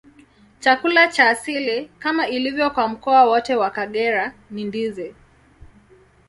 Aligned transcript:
Chakula 0.59 1.07
cha 1.07 1.29
asili, 1.29 1.89
kama 1.99 2.27
ilivyo 2.27 2.69
kwa 2.69 2.87
mkoa 2.87 3.25
wote 3.25 3.55
wa 3.55 3.69
Kagera, 3.69 4.33
ni 4.51 4.63
ndizi. 4.63 5.15